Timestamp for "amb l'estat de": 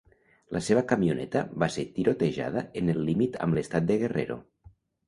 3.47-4.05